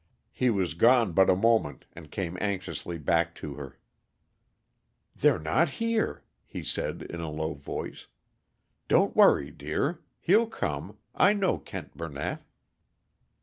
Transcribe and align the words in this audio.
He 0.31 0.49
was 0.49 0.73
gone 0.73 1.11
but 1.11 1.29
a 1.29 1.35
moment, 1.35 1.85
and 1.93 2.09
came 2.09 2.35
anxiously 2.41 2.97
back 2.97 3.35
to 3.35 3.53
her. 3.53 3.77
"They're 5.15 5.37
not 5.37 5.69
here," 5.77 6.23
he 6.43 6.63
said, 6.63 7.03
in 7.03 7.19
a 7.21 7.29
low 7.29 7.53
voice. 7.53 8.07
"Don't 8.87 9.15
worry, 9.15 9.51
dear. 9.51 10.01
He'll 10.19 10.47
come 10.47 10.97
I 11.13 11.33
know 11.33 11.59
Kent 11.59 11.95
Burnett." 11.95 12.41